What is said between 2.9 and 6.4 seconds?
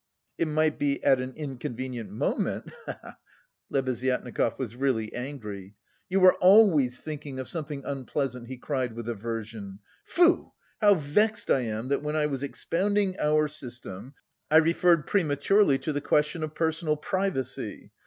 he!" Lebeziatnikov was really angry. "You are